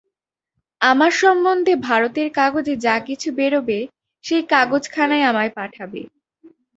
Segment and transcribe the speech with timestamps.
[0.81, 3.79] আমার সম্বন্ধে ভারতের কাগজে যা কিছু বেরোবে
[4.23, 6.01] সেই কাগজখানাই আমায় পাঠাবে।